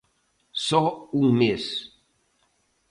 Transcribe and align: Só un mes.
Só 0.67 0.81
un 1.21 1.27
mes. 1.39 1.63